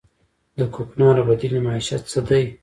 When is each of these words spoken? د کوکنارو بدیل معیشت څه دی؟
د 0.57 0.59
کوکنارو 0.73 1.27
بدیل 1.29 1.53
معیشت 1.65 2.03
څه 2.11 2.19
دی؟ 2.27 2.43